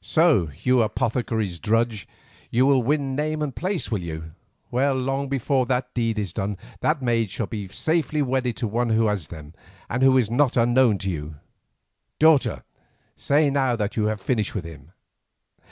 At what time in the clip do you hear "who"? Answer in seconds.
8.90-9.08, 10.04-10.16